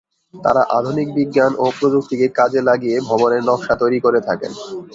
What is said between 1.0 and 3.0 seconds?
বিজ্ঞান ও প্রযুক্তিকে কাজে লাগিয়ে